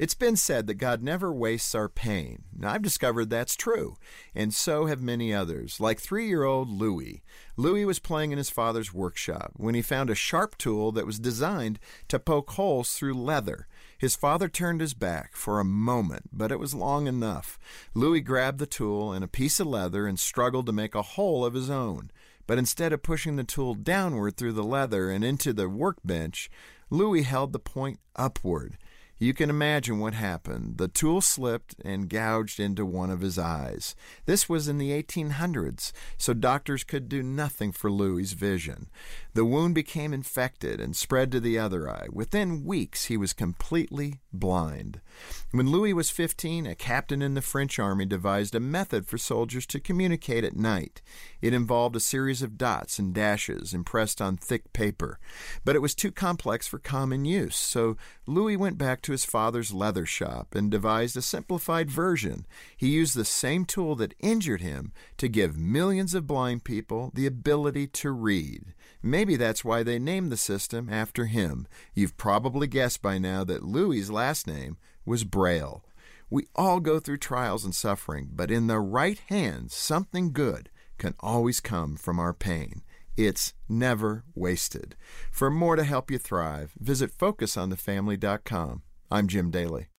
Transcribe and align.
It's 0.00 0.14
been 0.14 0.36
said 0.36 0.66
that 0.66 0.76
God 0.76 1.02
never 1.02 1.30
wastes 1.30 1.74
our 1.74 1.86
pain. 1.86 2.44
Now, 2.56 2.72
I've 2.72 2.80
discovered 2.80 3.28
that's 3.28 3.54
true, 3.54 3.98
and 4.34 4.54
so 4.54 4.86
have 4.86 5.02
many 5.02 5.34
others. 5.34 5.78
Like 5.78 6.00
three 6.00 6.26
year 6.26 6.42
old 6.42 6.70
Louis. 6.70 7.22
Louis 7.58 7.84
was 7.84 7.98
playing 7.98 8.32
in 8.32 8.38
his 8.38 8.48
father's 8.48 8.94
workshop 8.94 9.52
when 9.56 9.74
he 9.74 9.82
found 9.82 10.08
a 10.08 10.14
sharp 10.14 10.56
tool 10.56 10.90
that 10.92 11.04
was 11.04 11.18
designed 11.18 11.78
to 12.08 12.18
poke 12.18 12.52
holes 12.52 12.94
through 12.94 13.12
leather. 13.12 13.66
His 13.98 14.16
father 14.16 14.48
turned 14.48 14.80
his 14.80 14.94
back 14.94 15.36
for 15.36 15.60
a 15.60 15.66
moment, 15.66 16.30
but 16.32 16.50
it 16.50 16.58
was 16.58 16.72
long 16.72 17.06
enough. 17.06 17.58
Louis 17.92 18.22
grabbed 18.22 18.58
the 18.58 18.64
tool 18.64 19.12
and 19.12 19.22
a 19.22 19.28
piece 19.28 19.60
of 19.60 19.66
leather 19.66 20.06
and 20.06 20.18
struggled 20.18 20.64
to 20.64 20.72
make 20.72 20.94
a 20.94 21.02
hole 21.02 21.44
of 21.44 21.52
his 21.52 21.68
own. 21.68 22.10
But 22.46 22.56
instead 22.56 22.94
of 22.94 23.02
pushing 23.02 23.36
the 23.36 23.44
tool 23.44 23.74
downward 23.74 24.38
through 24.38 24.54
the 24.54 24.64
leather 24.64 25.10
and 25.10 25.22
into 25.22 25.52
the 25.52 25.68
workbench, 25.68 26.50
Louis 26.88 27.24
held 27.24 27.52
the 27.52 27.58
point 27.58 28.00
upward. 28.16 28.78
You 29.22 29.34
can 29.34 29.50
imagine 29.50 29.98
what 29.98 30.14
happened. 30.14 30.78
The 30.78 30.88
tool 30.88 31.20
slipped 31.20 31.74
and 31.84 32.08
gouged 32.08 32.58
into 32.58 32.86
one 32.86 33.10
of 33.10 33.20
his 33.20 33.38
eyes. 33.38 33.94
This 34.24 34.48
was 34.48 34.66
in 34.66 34.78
the 34.78 34.90
1800s, 34.90 35.92
so 36.16 36.32
doctors 36.32 36.84
could 36.84 37.06
do 37.06 37.22
nothing 37.22 37.70
for 37.70 37.90
Louis's 37.90 38.32
vision. 38.32 38.88
The 39.34 39.44
wound 39.44 39.74
became 39.74 40.14
infected 40.14 40.80
and 40.80 40.96
spread 40.96 41.30
to 41.32 41.40
the 41.40 41.58
other 41.58 41.88
eye. 41.88 42.06
Within 42.10 42.64
weeks, 42.64 43.04
he 43.04 43.18
was 43.18 43.34
completely 43.34 44.20
blind. 44.32 45.02
When 45.50 45.68
Louis 45.70 45.92
was 45.92 46.08
15, 46.08 46.66
a 46.66 46.74
captain 46.74 47.20
in 47.20 47.34
the 47.34 47.42
French 47.42 47.78
army 47.78 48.06
devised 48.06 48.54
a 48.54 48.60
method 48.60 49.06
for 49.06 49.18
soldiers 49.18 49.66
to 49.66 49.80
communicate 49.80 50.44
at 50.44 50.56
night. 50.56 51.02
It 51.42 51.52
involved 51.52 51.94
a 51.94 52.00
series 52.00 52.40
of 52.40 52.56
dots 52.56 52.98
and 52.98 53.12
dashes 53.12 53.74
impressed 53.74 54.22
on 54.22 54.38
thick 54.38 54.72
paper, 54.72 55.18
but 55.62 55.76
it 55.76 55.82
was 55.82 55.94
too 55.94 56.10
complex 56.10 56.66
for 56.66 56.78
common 56.78 57.26
use, 57.26 57.56
so 57.56 57.98
Louis 58.26 58.56
went 58.56 58.78
back 58.78 59.02
to 59.02 59.09
his 59.10 59.24
father's 59.24 59.72
leather 59.72 60.06
shop 60.06 60.54
and 60.54 60.70
devised 60.70 61.16
a 61.16 61.22
simplified 61.22 61.90
version. 61.90 62.46
He 62.76 62.88
used 62.88 63.14
the 63.14 63.24
same 63.24 63.64
tool 63.64 63.94
that 63.96 64.14
injured 64.20 64.60
him 64.60 64.92
to 65.18 65.28
give 65.28 65.58
millions 65.58 66.14
of 66.14 66.26
blind 66.26 66.64
people 66.64 67.10
the 67.14 67.26
ability 67.26 67.86
to 67.88 68.10
read. 68.10 68.74
Maybe 69.02 69.36
that's 69.36 69.64
why 69.64 69.82
they 69.82 69.98
named 69.98 70.30
the 70.32 70.36
system 70.36 70.88
after 70.90 71.26
him. 71.26 71.66
You've 71.94 72.16
probably 72.16 72.66
guessed 72.66 73.02
by 73.02 73.18
now 73.18 73.44
that 73.44 73.62
Louis's 73.62 74.10
last 74.10 74.46
name 74.46 74.76
was 75.04 75.24
Braille. 75.24 75.84
We 76.28 76.46
all 76.54 76.80
go 76.80 77.00
through 77.00 77.18
trials 77.18 77.64
and 77.64 77.74
suffering, 77.74 78.30
but 78.32 78.50
in 78.50 78.66
the 78.66 78.78
right 78.78 79.18
hands, 79.28 79.74
something 79.74 80.32
good 80.32 80.70
can 80.98 81.14
always 81.20 81.60
come 81.60 81.96
from 81.96 82.20
our 82.20 82.32
pain. 82.32 82.82
It's 83.16 83.54
never 83.68 84.24
wasted. 84.34 84.96
For 85.30 85.50
more 85.50 85.76
to 85.76 85.84
help 85.84 86.10
you 86.10 86.18
thrive, 86.18 86.72
visit 86.78 87.16
FocusOnTheFamily.com. 87.16 88.82
I'm 89.12 89.26
Jim 89.26 89.50
Daly. 89.50 89.90